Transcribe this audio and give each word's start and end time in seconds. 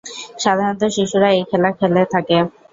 সাধারনত 0.39 0.81
শিশুরা 0.95 1.29
এই 1.31 1.43
খেলা 1.49 1.69
খেলে 1.79 2.03
থাকে। 2.13 2.37